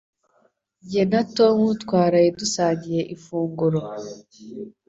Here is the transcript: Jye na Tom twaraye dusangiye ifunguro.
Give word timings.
Jye 0.89 1.03
na 1.11 1.21
Tom 1.35 1.57
twaraye 1.83 2.29
dusangiye 2.39 3.01
ifunguro. 3.15 3.81